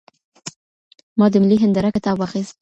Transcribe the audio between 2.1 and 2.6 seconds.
واخیست.